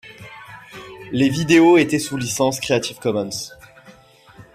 Les 1.11 1.29
vidéos 1.29 1.77
étaient 1.77 1.99
sous 1.99 2.17
licence 2.17 2.59
Creative 2.59 2.97
Commons. 2.97 3.29